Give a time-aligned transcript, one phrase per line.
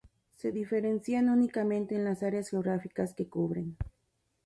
[0.35, 3.77] Se diferencian únicamente en las áreas geográficas que cubren.